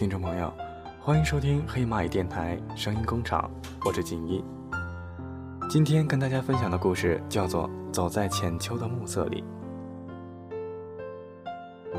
[0.00, 0.50] 听众朋友，
[0.98, 3.50] 欢迎收听黑蚂蚁电台声音工厂，
[3.84, 4.42] 我是锦衣。
[5.68, 9.44] 今天跟大家分享的故事叫做《走在浅秋的暮色里》。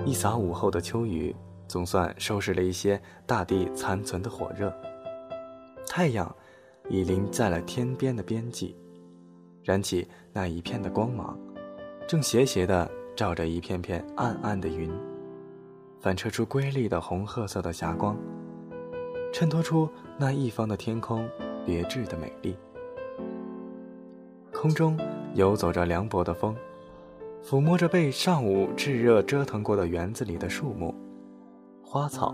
[0.04, 1.36] 一洒午后的秋雨，
[1.68, 4.74] 总算收拾了一些大地残存的火热。
[5.86, 6.36] 太阳
[6.90, 8.76] 已临在了天边的边际，
[9.64, 11.38] 燃起那一片的光芒，
[12.08, 14.92] 正斜斜地照着一片片暗暗的云，
[16.02, 18.18] 反射出瑰丽的红褐色的霞光，
[19.32, 19.88] 衬托出
[20.18, 21.30] 那一方的天空
[21.64, 22.58] 别致的美丽。
[24.52, 24.98] 空中
[25.36, 26.56] 游走着凉薄的风，
[27.46, 30.94] 抚摸着被上午炙热折腾过的园子里的树木、
[31.84, 32.34] 花草。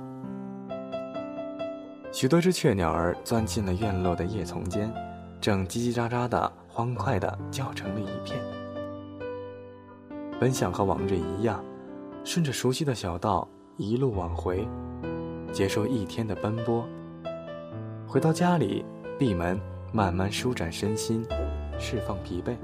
[2.14, 4.90] 许多只雀鸟儿钻进了院落的叶丛间，
[5.42, 8.40] 正叽叽喳喳的、欢快的叫成了一片。
[10.40, 11.62] 本想和往日一样，
[12.24, 14.68] 顺着熟悉的小道一路往回，
[15.54, 16.84] 结束一天的奔波。
[18.08, 18.84] 回到家里，
[19.20, 19.60] 闭门
[19.94, 21.24] 慢慢舒展身心，
[21.78, 22.56] 释放疲惫。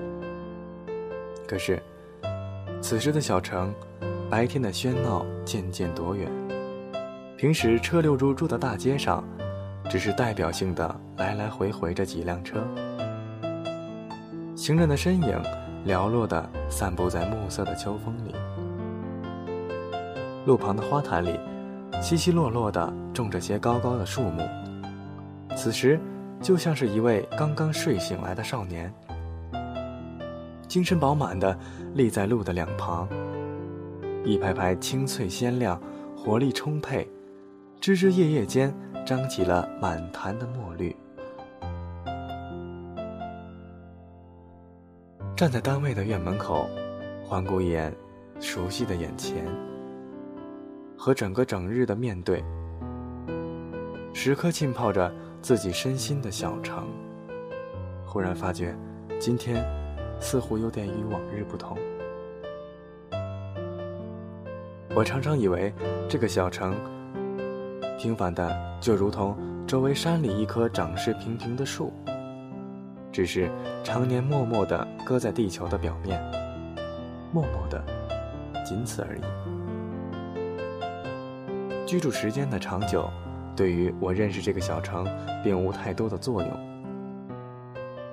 [1.47, 1.80] 可是，
[2.81, 3.72] 此时的小城，
[4.28, 6.28] 白天的喧闹渐渐躲远。
[7.38, 9.23] 平时车流如注的大街上，
[9.88, 12.66] 只是代表性的来来回回着几辆车，
[14.55, 15.39] 行人的身影
[15.86, 18.33] 寥落地散布在暮色的秋风里。
[20.45, 21.39] 路旁的花坛里，
[22.02, 24.41] 稀稀落落地种着些高高的树木。
[25.55, 25.99] 此时，
[26.41, 28.94] 就像是一位刚刚睡醒来的少年，
[30.67, 31.58] 精神饱满地
[31.94, 33.08] 立在路的两旁，
[34.25, 35.80] 一排排青翠鲜亮，
[36.17, 37.08] 活力充沛。
[37.80, 38.73] 枝枝叶叶间
[39.05, 40.95] 张起了满坛的墨绿。
[45.36, 46.66] 站在单位的院门口，
[47.25, 47.94] 环顾一眼
[48.39, 49.45] 熟悉的眼前，
[51.04, 52.42] 和整个整日的面对，
[54.14, 56.88] 时刻浸泡着自己身心的小城，
[58.05, 58.73] 忽然发觉，
[59.20, 59.61] 今天
[60.22, 61.77] 似乎有点与往日不同。
[64.95, 65.73] 我常常以为
[66.08, 66.73] 这个小城。
[68.00, 71.92] 平凡的，就如同周围山里一棵长势平平的树，
[73.11, 73.52] 只是
[73.83, 76.17] 常年默默地搁在地球的表面，
[77.33, 77.83] 默默的，
[78.66, 79.22] 仅此而已。
[81.93, 83.08] 居住时间的长久，
[83.55, 85.05] 对于我认识这个小城，
[85.43, 86.49] 并无太多的作用。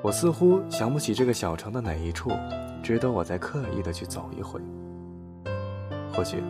[0.03, 2.31] 我似乎想不起这个小城的哪一处，
[2.83, 4.61] 值得我再刻意的去走一回。
[6.13, 6.43] 或许，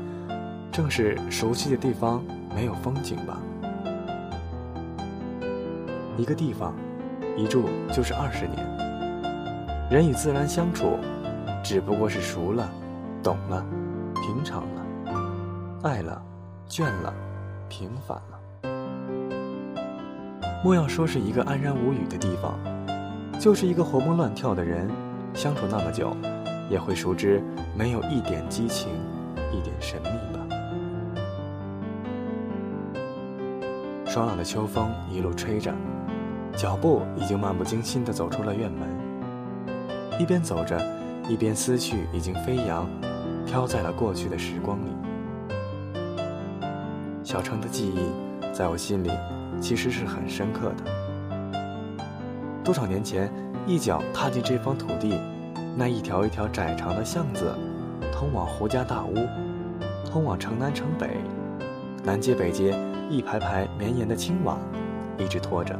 [0.73, 2.21] 正是熟悉的地方。
[2.53, 3.41] 没有风景吧？
[6.17, 6.75] 一个地方，
[7.37, 8.59] 一住就是二十年。
[9.89, 10.99] 人与自然相处，
[11.63, 12.69] 只不过是熟了、
[13.23, 13.65] 懂了、
[14.17, 16.21] 平常了、爱了、
[16.71, 17.13] 倦了、
[17.69, 18.39] 平凡了。
[20.63, 22.57] 莫要说是一个安然无语的地方，
[23.41, 24.89] 就是一个活蹦乱跳的人，
[25.35, 26.17] 相处那么久，
[26.71, 27.43] 也会熟知
[27.77, 28.89] 没有一点激情，
[29.53, 30.47] 一点神秘吧。
[34.07, 35.75] 爽朗的秋风一路吹着，
[36.55, 38.89] 脚步已经漫不经心地走出了院门。
[40.21, 40.81] 一边走着，
[41.29, 42.87] 一边思绪已经飞扬，
[43.45, 45.10] 飘在了过去的时光里。
[47.31, 49.11] 小城的记忆，在我心里
[49.61, 51.57] 其实是很深刻的。
[52.65, 53.33] 多少年前，
[53.69, 55.17] 一脚踏进这方土地，
[55.77, 57.55] 那一条一条窄长的巷子，
[58.13, 59.15] 通往胡家大屋，
[60.11, 61.19] 通往城南城北，
[62.03, 62.75] 南街北街。
[63.09, 64.57] 一排排绵延的青瓦，
[65.17, 65.79] 一直拖着。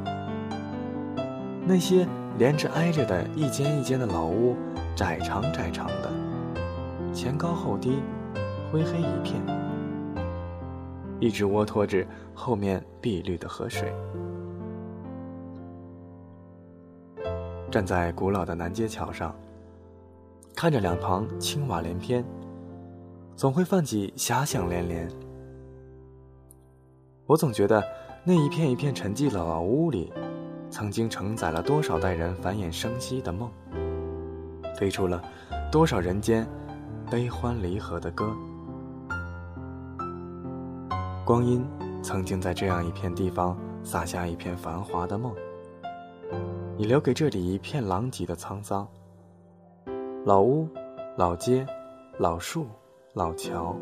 [1.67, 2.07] 那些
[2.39, 4.55] 连着挨着的一间一间的老屋，
[4.95, 6.13] 窄长窄长的，
[7.13, 7.99] 前高后低，
[8.71, 9.41] 灰黑一片，
[11.21, 12.05] 一直窝拖着
[12.35, 13.93] 后面碧绿的河水。
[17.71, 19.33] 站在古老的南街桥上，
[20.57, 22.25] 看着两旁青瓦连篇，
[23.37, 25.09] 总会泛起遐想连连。
[27.27, 27.81] 我总觉得，
[28.25, 30.13] 那一片一片沉寂的老屋里，
[30.69, 33.49] 曾经承载了多少代人繁衍生息的梦，
[34.77, 35.23] 飞出了
[35.71, 36.45] 多少人间
[37.09, 38.35] 悲欢离合的歌。
[41.31, 41.65] 光阴
[42.03, 45.33] 曾经在这样一片地方撒下一片繁华的梦，
[46.77, 48.85] 你留给这里一片狼藉的沧桑。
[50.25, 50.69] 老屋、
[51.17, 51.65] 老街、
[52.19, 52.67] 老树、
[53.13, 53.77] 老桥，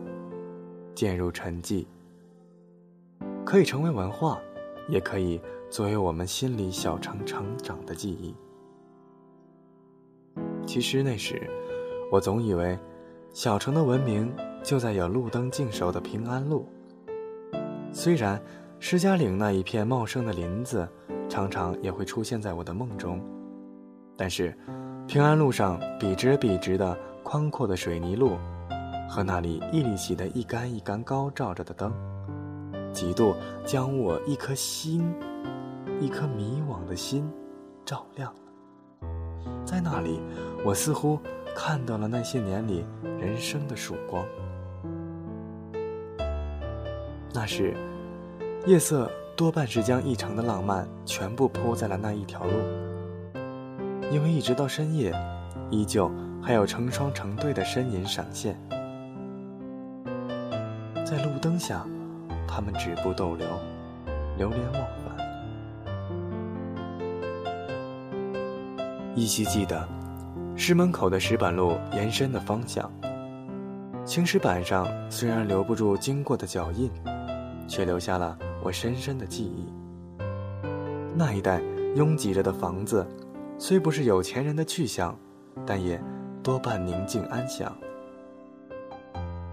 [0.94, 1.86] 渐入沉寂。
[3.46, 4.38] 可以成为文化，
[4.86, 5.40] 也可以
[5.70, 8.34] 作为我们心里小城成长的记忆。
[10.66, 11.48] 其实那时，
[12.12, 12.78] 我总以为，
[13.32, 14.30] 小城的文明
[14.62, 16.68] 就在有路灯尽守的平安路。
[17.92, 18.40] 虽然
[18.78, 20.88] 施家岭那一片茂盛的林子，
[21.28, 23.20] 常常也会出现在我的梦中。
[24.16, 24.56] 但是，
[25.06, 28.36] 平安路上笔直笔直的宽阔的水泥路，
[29.08, 31.92] 和那里屹立起的一杆一杆高照着的灯，
[32.92, 35.04] 几度将我一颗心，
[36.00, 37.28] 一颗迷惘的心，
[37.84, 39.08] 照亮了。
[39.64, 40.20] 在那里，
[40.64, 41.18] 我似乎
[41.54, 42.84] 看到了那些年里
[43.18, 44.24] 人生的曙光。
[47.40, 47.72] 那时，
[48.66, 52.50] 夜色多半是将一城的浪漫全部铺在了那一条路，
[54.10, 55.14] 因为一直到深夜，
[55.70, 56.10] 依旧
[56.42, 58.58] 还有成双成对的身影闪现，
[61.06, 61.86] 在路灯下，
[62.48, 63.46] 他们止步逗留，
[64.36, 65.16] 流连忘返。
[69.14, 69.88] 依稀记得，
[70.56, 72.90] 师门口的石板路延伸的方向，
[74.04, 76.90] 青石板上虽然留不住经过的脚印。
[77.68, 79.72] 却留下了我深深的记忆。
[81.14, 81.60] 那一带
[81.94, 83.06] 拥挤着的房子，
[83.58, 85.16] 虽不是有钱人的去向，
[85.66, 86.02] 但也
[86.42, 87.76] 多半宁静安详。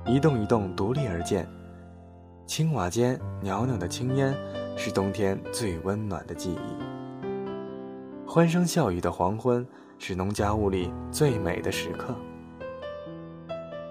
[0.06, 1.48] 一栋一栋独立而建，
[2.46, 4.34] 青瓦间袅袅的青烟，
[4.78, 6.84] 是冬天最温暖的记忆。
[8.28, 9.66] 欢声笑语的黄昏，
[9.98, 12.16] 是农家屋里最美的时刻。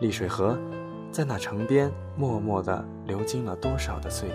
[0.01, 0.59] 丽水河。
[1.15, 4.35] 在那城边，默默地流经了多少的岁月，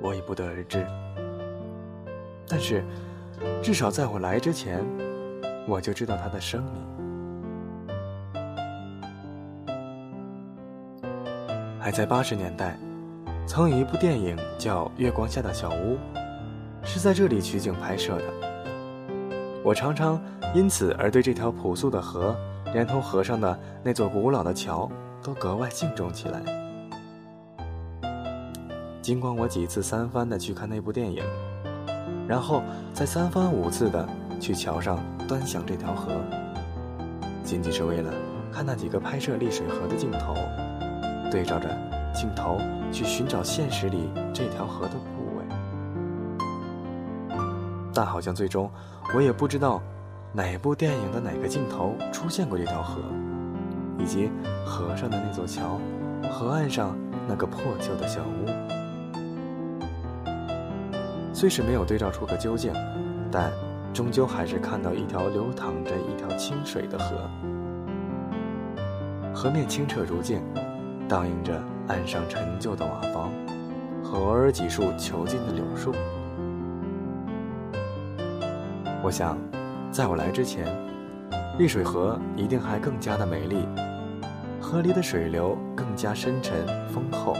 [0.00, 0.84] 我已不得而知。
[2.48, 2.82] 但是，
[3.62, 4.84] 至少在我来之前，
[5.68, 6.72] 我就知道他的生命。
[11.78, 12.76] 还在八十年代，
[13.46, 15.96] 曾有一部电影叫《月光下的小屋》，
[16.82, 18.24] 是在这里取景拍摄的。
[19.62, 20.20] 我常常
[20.56, 22.34] 因此而对这条朴素的河。
[22.76, 24.86] 连同河上的那座古老的桥
[25.22, 26.42] 都格外敬重起来。
[29.00, 31.24] 尽管我几次三番的去看那部电影，
[32.28, 32.62] 然后
[32.92, 34.06] 再三番五次的
[34.38, 36.12] 去桥上端详这条河，
[37.42, 38.12] 仅仅是为了
[38.52, 40.34] 看那几个拍摄丽水河的镜头，
[41.30, 41.70] 对照着
[42.14, 42.58] 镜头
[42.92, 45.44] 去寻找现实里这条河的部位。
[47.94, 48.70] 但好像最终，
[49.14, 49.80] 我也不知道。
[50.36, 53.00] 哪部电影的哪个镜头出现过这条河，
[53.98, 54.30] 以及
[54.66, 55.80] 河上的那座桥，
[56.30, 56.94] 河岸上
[57.26, 58.46] 那个破旧的小屋？
[61.32, 62.70] 虽是没有对照出个究竟，
[63.32, 63.50] 但
[63.94, 67.30] 终究还是看到一条流淌着一条清水的河，
[69.34, 70.42] 河面清澈如镜，
[71.08, 71.58] 倒映着
[71.88, 73.32] 岸上陈旧的瓦房
[74.04, 75.94] 和偶尔几束遒劲的柳树。
[79.02, 79.38] 我想。
[79.96, 80.66] 在我来之前，
[81.58, 83.66] 丽水河一定还更加的美丽，
[84.60, 87.34] 河里的水流更加深沉丰厚，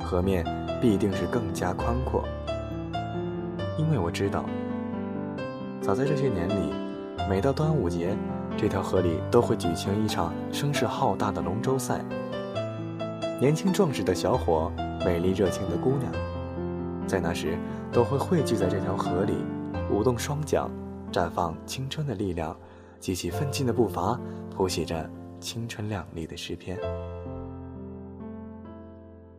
[0.00, 0.46] 河面
[0.80, 2.22] 必定是更加宽阔。
[3.76, 4.44] 因为我知道，
[5.80, 6.72] 早在这些年里，
[7.28, 8.16] 每到端午节，
[8.56, 12.00] 这条河里都会举行一场声势浩大的龙舟赛。
[13.40, 14.70] 年轻壮实的小伙，
[15.04, 16.12] 美丽热情的姑娘，
[17.08, 17.58] 在那时
[17.90, 19.34] 都会汇聚在这条河里，
[19.90, 20.70] 舞动双桨。
[21.10, 22.56] 绽放青春的力量，
[22.98, 24.18] 激起奋进的步伐，
[24.54, 25.08] 谱写着
[25.40, 26.78] 青春靓丽的诗篇。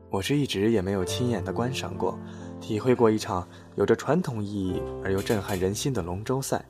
[0.09, 2.19] 我是一直也没有亲眼的观赏过、
[2.59, 6.63] 体会过一场有着传统意义而又震撼人心的龙舟赛，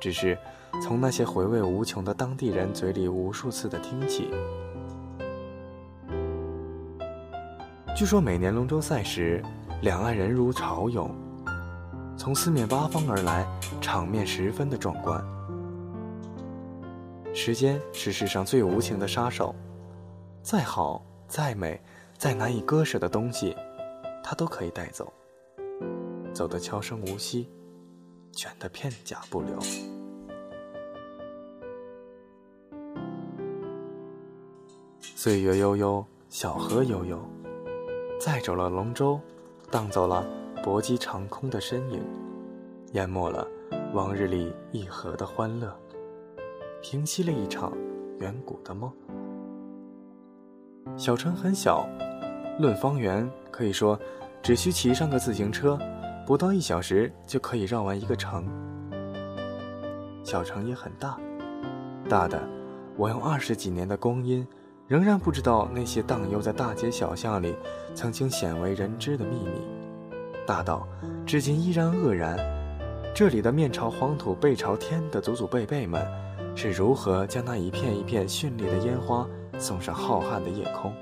[0.00, 0.38] 只是
[0.82, 4.30] 从那些回味无穷的当地人嘴里无数次的听起。
[7.94, 9.42] 据说每年龙舟赛时，
[9.82, 11.14] 两岸人如潮涌。
[12.16, 13.46] 从四面八方而来，
[13.80, 15.22] 场面十分的壮观。
[17.34, 19.54] 时间是世上最无情的杀手，
[20.42, 21.80] 再好、再美、
[22.16, 23.54] 再难以割舍的东西，
[24.24, 25.12] 它都可以带走，
[26.32, 27.50] 走得悄声无息，
[28.32, 29.60] 卷得片甲不留。
[35.00, 37.20] 岁月悠悠，小河悠悠，
[38.18, 39.20] 载走了龙舟，
[39.70, 40.26] 荡走了。
[40.66, 42.02] 搏击长空的身影，
[42.94, 43.46] 淹没了
[43.94, 45.72] 往日里一河的欢乐，
[46.82, 47.72] 平息了一场
[48.18, 48.90] 远古的梦。
[50.96, 51.88] 小城很小，
[52.58, 53.96] 论方圆，可以说
[54.42, 55.78] 只需骑上个自行车，
[56.26, 58.44] 不到一小时就可以绕完一个城。
[60.24, 61.16] 小城也很大，
[62.08, 62.42] 大的
[62.96, 64.44] 我用二十几年的光阴，
[64.88, 67.54] 仍然不知道那些荡悠在大街小巷里
[67.94, 69.75] 曾经鲜为人知的秘密。
[70.46, 70.86] 大道
[71.26, 72.38] 至今依然愕然，
[73.12, 76.06] 这里的面朝黄土背朝天的祖祖辈辈们，
[76.54, 79.26] 是如何将那一片一片绚丽的烟花
[79.58, 80.92] 送上浩瀚的夜空，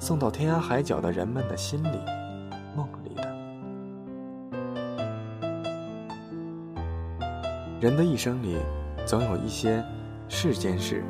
[0.00, 1.98] 送到天涯海角的人们的心里、
[2.76, 3.22] 梦里的。
[7.80, 8.56] 人的一生里，
[9.06, 9.84] 总有一些
[10.28, 11.04] 世间事，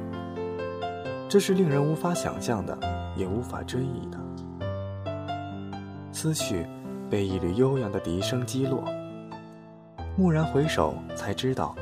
[1.31, 2.79] 这是令人无法想象的，
[3.17, 4.19] 也无法追忆的。
[6.13, 6.67] 思绪
[7.15, 8.83] 被一缕悠扬的笛声击落，
[10.19, 11.73] 蓦然回首，才知道，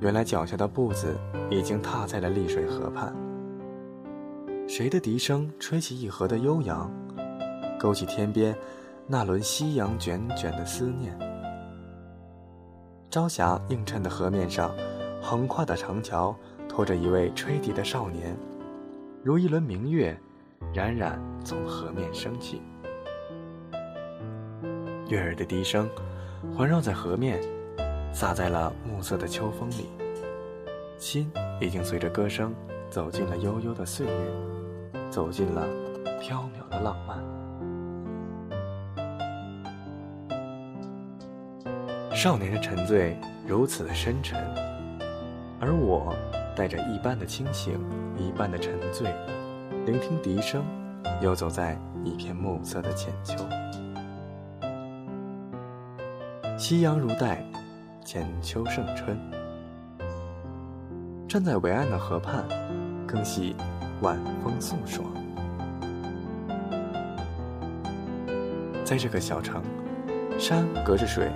[0.00, 1.14] 原来脚下的步子
[1.50, 3.14] 已经踏在了丽水河畔。
[4.66, 6.90] 谁的笛声吹起一河的悠扬，
[7.78, 8.56] 勾起天边
[9.06, 11.14] 那轮夕阳卷卷的思念。
[13.10, 14.74] 朝霞映衬的河面上，
[15.20, 16.34] 横跨的长桥
[16.66, 18.34] 拖着一位吹笛的少年，
[19.22, 20.18] 如一轮明月，
[20.72, 22.62] 冉冉从河面升起。
[25.08, 25.88] 悦耳的笛声
[26.54, 27.40] 环绕在河面，
[28.12, 29.88] 洒在了暮色的秋风里。
[30.98, 32.54] 心已经随着歌声
[32.90, 34.12] 走进了悠悠的岁月，
[35.10, 35.66] 走进了
[36.20, 37.18] 飘渺的浪漫。
[42.14, 44.38] 少年的沉醉如此的深沉，
[45.60, 46.14] 而我
[46.54, 47.78] 带着一半的清醒，
[48.16, 49.10] 一半的沉醉，
[49.86, 50.64] 聆听笛声，
[51.22, 53.36] 游走在一片暮色的浅秋。
[56.58, 57.40] 夕阳如黛，
[58.04, 59.16] 浅秋胜春。
[61.28, 62.44] 站在伟岸的河畔，
[63.06, 63.54] 更喜
[64.00, 65.06] 晚风送爽。
[68.84, 69.62] 在这个小城，
[70.36, 71.30] 山隔着水。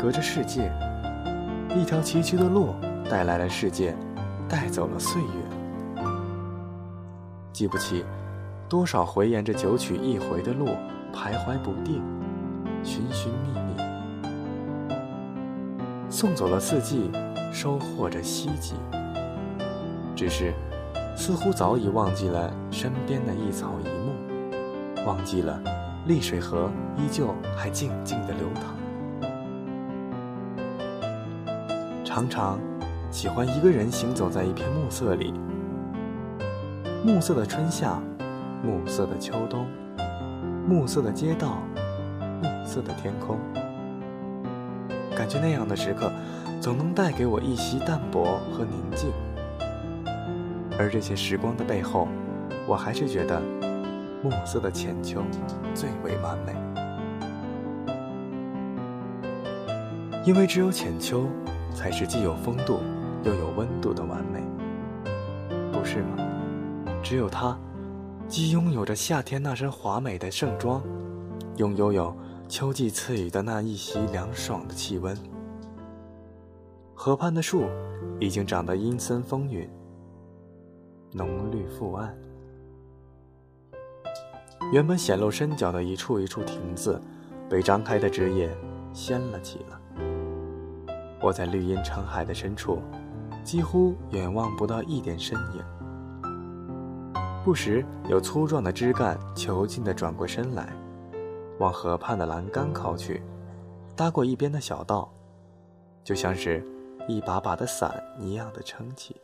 [0.00, 0.72] 隔着世界，
[1.76, 2.74] 一条崎岖的路
[3.08, 3.94] 带来了世界，
[4.48, 6.06] 带走了岁月。
[7.52, 8.04] 记不起
[8.68, 10.70] 多少回沿着九曲一回的路
[11.12, 12.02] 徘徊不定，
[12.82, 13.81] 寻寻觅觅，
[16.22, 17.10] 送走了四季，
[17.52, 18.76] 收获着希冀。
[20.14, 20.54] 只是，
[21.16, 25.60] 似乎早已忘记了身边的一草一木，忘记了
[26.06, 28.62] 丽水河依旧还静静的流淌。
[32.04, 32.56] 常常
[33.10, 35.34] 喜欢一个人行走在一片暮色里，
[37.04, 38.00] 暮色的春夏，
[38.62, 39.66] 暮色的秋冬，
[40.68, 41.58] 暮色的街道，
[42.40, 43.36] 暮色的天空。
[45.22, 46.10] 感觉那样的时刻，
[46.60, 49.12] 总能带给我一袭淡泊和宁静。
[50.76, 52.08] 而这些时光的背后，
[52.66, 53.40] 我还是觉得
[54.20, 55.22] 暮色的浅秋
[55.76, 56.56] 最为完美，
[60.26, 61.24] 因为只有浅秋。
[61.72, 62.80] 才是既有风度
[63.22, 64.42] 又有温度的完美，
[65.72, 66.16] 不是吗？
[67.02, 67.56] 只有它，
[68.28, 70.82] 既拥有着夏天那身华美的盛装，
[71.56, 72.14] 又拥有
[72.48, 75.16] 秋季赐予的那一袭凉爽的气温。
[76.94, 77.64] 河畔的树
[78.20, 79.68] 已经长得阴森风云，
[81.12, 82.14] 浓绿覆岸，
[84.72, 87.00] 原本显露身脚的一处一处亭子，
[87.48, 88.54] 被张开的枝叶
[88.92, 89.76] 掀了起来。
[91.20, 92.80] 我在绿荫成海的深处，
[93.42, 95.64] 几乎远望不到一点身影。
[97.44, 100.72] 不时有粗壮的枝干囚禁地转过身来，
[101.62, 103.22] 往河畔的栏杆靠去，
[103.94, 105.08] 搭过一边的小道，
[106.02, 106.60] 就像是
[107.06, 109.14] 一把把的伞一样的撑起。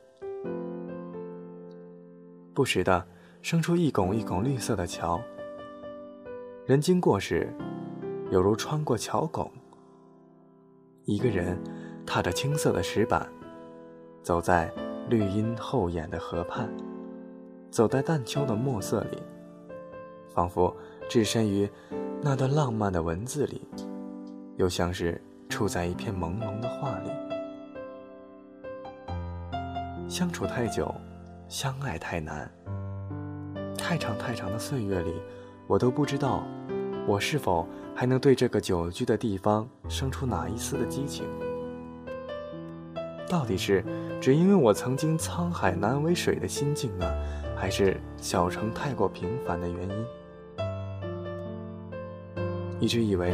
[2.54, 3.04] 不时的
[3.42, 5.20] 生出一拱一拱绿色的桥，
[6.64, 7.52] 人经过时，
[8.30, 9.50] 犹如穿过桥拱。
[11.06, 11.60] 一个人。
[12.10, 13.30] 踏着青色的石板，
[14.22, 14.72] 走在
[15.10, 16.66] 绿荫厚掩的河畔，
[17.70, 19.18] 走在淡秋的墨色里，
[20.30, 20.74] 仿佛
[21.06, 21.68] 置身于
[22.20, 23.62] 那段浪漫的文字里，
[24.56, 27.10] 又像是处在一片朦胧的画里。
[30.08, 30.92] 相处太久，
[31.48, 32.50] 相爱太难。
[33.76, 35.14] 太长太长的岁月里，
[35.68, 36.42] 我都不知道，
[37.06, 41.24] 我是否还能对这个久居的地方生出哪一丝的激情。
[43.28, 43.84] 到底是
[44.20, 47.06] 只因为我曾经沧海难为水的心境呢，
[47.56, 50.06] 还是小城太过平凡的原因？
[52.80, 53.32] 一直以为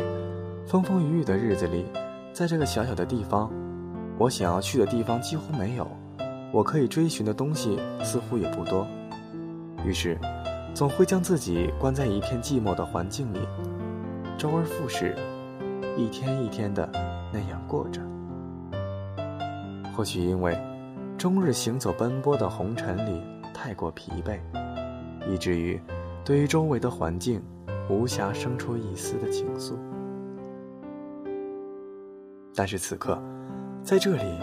[0.66, 1.84] 风风雨雨的日子里，
[2.32, 3.50] 在这个小小的地方，
[4.18, 5.86] 我想要去的地方几乎没有，
[6.50, 8.86] 我可以追寻的东西似乎也不多，
[9.84, 10.18] 于是
[10.72, 13.40] 总会将自己关在一片寂寞的环境里，
[14.38, 15.14] 周而复始，
[15.96, 16.90] 一天一天的
[17.32, 18.00] 那样过着。
[19.94, 20.58] 或许因为
[21.18, 23.22] 终日行走奔波的红尘里
[23.52, 24.38] 太过疲惫，
[25.30, 25.78] 以至于
[26.24, 27.40] 对于周围的环境
[27.88, 29.74] 无暇生出一丝的情愫。
[32.54, 33.20] 但是此刻，
[33.82, 34.38] 在这里，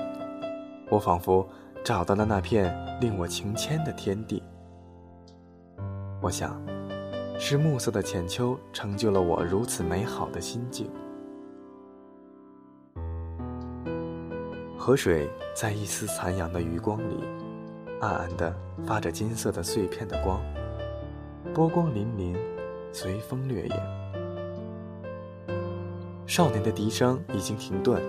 [0.90, 1.48] 我仿佛
[1.84, 4.44] 找到了那片令我情牵的天地。
[6.22, 6.62] 我想，
[7.40, 10.90] 是暮色的浅秋成就了我如此美好的心境。
[14.78, 17.24] 河水在一丝残阳的余光里，
[18.02, 18.54] 暗暗的
[18.86, 20.42] 发着金色的碎片的光，
[21.54, 22.36] 波光粼粼，
[22.92, 23.76] 随风掠影。
[26.26, 28.02] 少年的笛声已经停顿，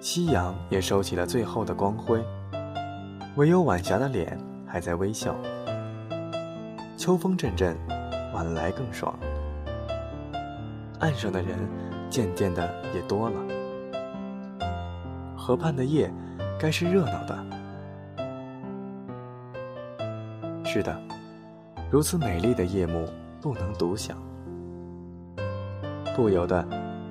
[0.00, 2.22] 夕阳也收起了最后的光辉，
[3.36, 5.34] 唯有晚霞的脸还在微笑。
[6.96, 7.76] 秋风阵阵。
[8.34, 9.14] 晚来更爽。
[11.00, 11.58] 岸上的人
[12.08, 13.36] 渐渐的也多了，
[15.36, 16.10] 河畔的夜
[16.58, 17.38] 该是热闹的。
[20.64, 20.98] 是的，
[21.90, 23.06] 如此美丽的夜幕
[23.42, 24.16] 不能独享，
[26.14, 26.64] 不由得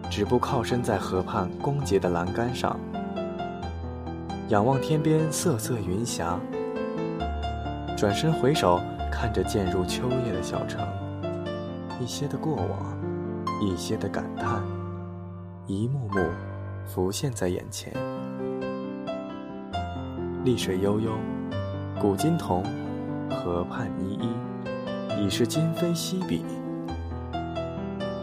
[0.09, 2.79] 止步靠身在河畔光洁的栏杆上，
[4.47, 6.39] 仰望天边瑟瑟云霞，
[7.97, 8.79] 转身回首
[9.11, 10.87] 看着渐入秋夜的小城。
[11.99, 12.97] 一些的过往，
[13.61, 14.63] 一些的感叹，
[15.67, 16.25] 一幕幕
[16.85, 17.93] 浮现在眼前。
[20.45, 21.11] 丽水悠悠，
[21.99, 22.63] 古今同，
[23.29, 24.29] 河畔依依，
[25.21, 26.43] 已是今非昔比。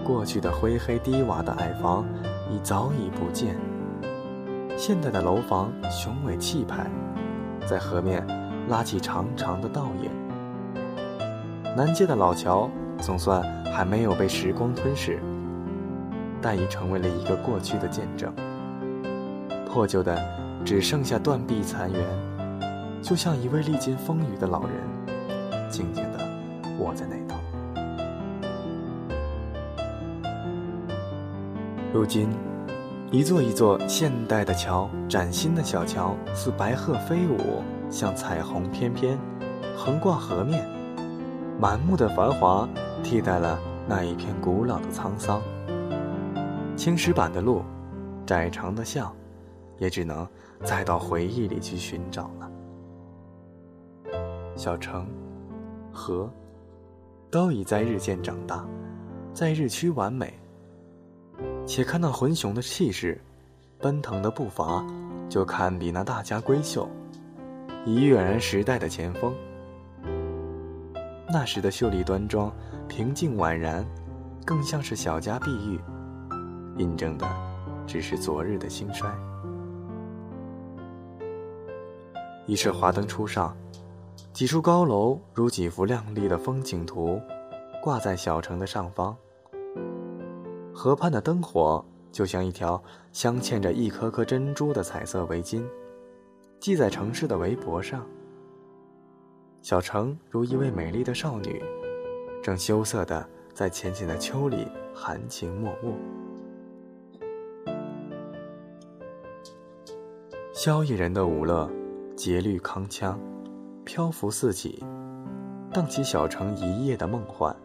[0.05, 2.05] 过去的灰黑低瓦的矮房
[2.51, 3.55] 已早已不见，
[4.77, 6.91] 现代的楼房雄伟气派，
[7.67, 8.27] 在河面
[8.69, 10.11] 拉起长长的倒影。
[11.77, 12.69] 南街的老桥。
[13.01, 13.41] 总算
[13.73, 15.21] 还没有被时光吞噬，
[16.43, 18.35] 但已成为了一个过去的见证。
[19.65, 20.21] 破旧的
[20.65, 22.03] 只剩下断壁残垣，
[23.01, 26.03] 就像一位历经风雨的老人，静静
[26.79, 27.37] 我在那头。
[31.93, 32.29] 如今，
[33.11, 39.19] 一座一座现代的桥，崭新的小桥，似白鹤飞舞，像彩虹翩翩，
[39.77, 40.65] 横挂河面，
[41.59, 42.69] 满目的繁华。
[43.03, 45.41] 替代了那一片古老的沧桑。
[46.77, 47.63] 青石板的路，
[48.27, 49.15] 窄长的巷，
[49.79, 50.29] 也只能
[50.65, 52.51] 再到回忆里去寻找了。
[54.57, 55.07] 小城，
[55.93, 56.29] 河，
[57.31, 58.67] 都已在日渐长大，
[59.33, 60.33] 在日趋完美。
[61.67, 63.21] 且看那浑雄的气势，
[63.79, 64.85] 奔腾的步伐，
[65.29, 66.89] 就堪比那大家闺秀，
[67.85, 69.35] 已跃然时代的前锋。
[71.31, 72.53] 那时的秀丽端庄。
[72.89, 73.87] 平静宛然，
[74.47, 75.79] 更像是小家碧玉，
[76.79, 77.27] 印证的
[77.87, 79.07] 只是昨日的兴衰。
[82.47, 83.55] 一设华灯初上，
[84.39, 87.21] 几处高楼如几幅亮丽的风景图，
[87.83, 89.17] 挂在小城的上方。
[90.73, 95.67] 河畔的灯火就像一条镶嵌着一颗颗珍珠的彩色围巾，
[96.61, 98.07] 系在城市的围脖上。
[99.61, 101.61] 小城如一位美丽的少女。
[102.41, 105.93] 正羞涩的在浅浅的秋里含情脉脉，
[110.53, 111.69] 萧逸人的舞乐，
[112.15, 113.17] 节律铿锵，
[113.89, 114.85] 漂浮四起，
[115.73, 117.57] 荡起小城一夜的梦幻，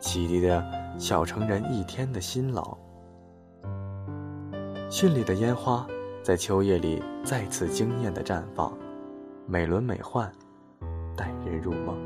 [0.00, 0.60] 启迪着
[0.98, 2.76] 小城人一天的辛劳。
[4.90, 5.86] 绚丽的烟花
[6.24, 8.76] 在秋夜里再次惊艳的绽放，
[9.46, 10.28] 美轮美奂，
[11.16, 11.96] 带人入梦。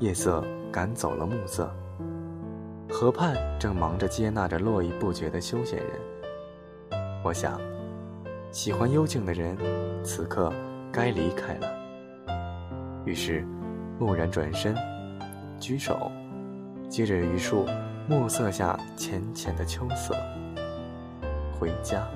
[0.00, 1.72] 夜色赶走了暮色，
[2.90, 5.88] 河畔正忙着接纳着络绎不绝的休闲人。
[7.24, 7.60] 我想，
[8.50, 9.56] 喜欢幽静的人，
[10.02, 10.52] 此刻
[10.92, 11.68] 该离开了。
[13.04, 13.44] 于是，
[13.98, 14.74] 蓦然转身，
[15.58, 16.10] 举手，
[16.88, 17.66] 接着一束
[18.08, 20.14] 暮色下浅浅的秋色，
[21.58, 22.06] 回家。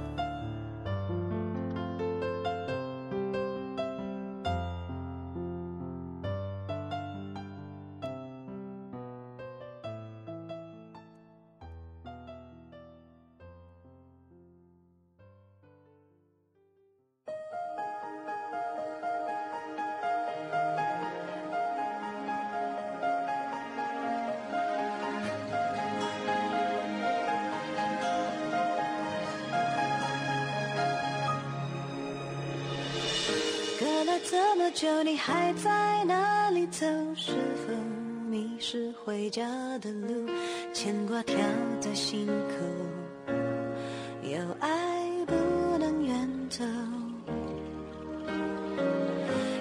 [34.26, 36.87] 这么久，你还在哪里走？
[37.14, 37.32] 是
[37.66, 37.74] 否
[38.30, 39.46] 迷失回家
[39.80, 40.26] 的路？
[40.72, 41.37] 牵挂跳
[41.78, 43.34] 在心口，
[44.22, 46.64] 有爱不能远走。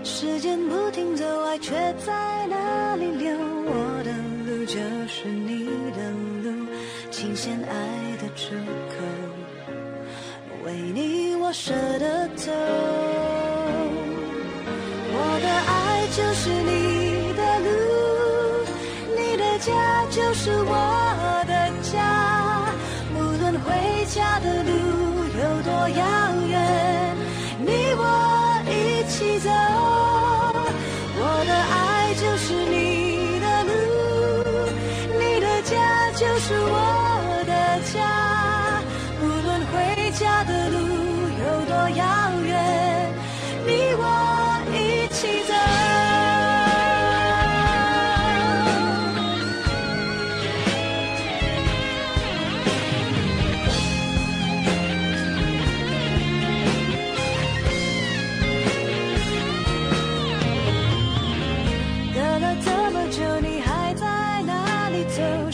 [0.01, 1.73] 时间不停走，爱却
[2.05, 3.35] 在哪里留？
[3.35, 4.11] 我的
[4.47, 4.75] 路就
[5.09, 6.09] 是你的
[6.41, 6.65] 路，
[7.11, 8.55] 琴弦爱的出
[8.89, 8.95] 口，
[10.65, 12.51] 为你我舍得走。
[25.63, 26.22] 多遥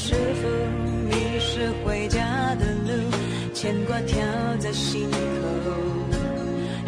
[0.02, 0.48] 是否
[1.10, 2.92] 迷失回家的路？
[3.54, 4.18] 牵挂跳
[4.58, 5.18] 在心口，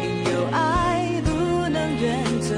[0.00, 1.30] 有爱不
[1.68, 2.54] 能远走。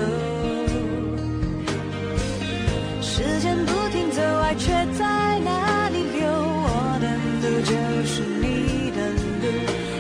[3.03, 6.23] 时间不停走，爱却在哪里流？
[6.31, 7.07] 我的
[7.43, 7.73] 路就
[8.07, 9.11] 是你的
[9.43, 9.45] 路，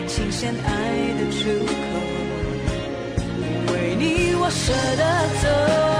[0.06, 0.68] 倾陷爱
[1.18, 1.72] 的出口。
[3.72, 5.02] 为你，我舍得
[5.42, 5.93] 走。